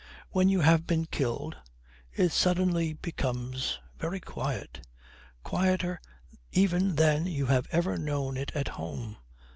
When 0.31 0.49
you 0.49 0.61
have 0.61 0.87
been 0.87 1.05
killed 1.05 1.57
it 2.11 2.31
suddenly 2.31 2.93
becomes 2.93 3.77
very 3.99 4.19
quiet; 4.19 4.83
quieter 5.43 6.01
even 6.51 6.95
than 6.95 7.27
you 7.27 7.45
have 7.45 7.67
ever 7.71 7.99
known 7.99 8.35
it 8.35 8.51
at 8.55 8.69
home. 8.69 9.17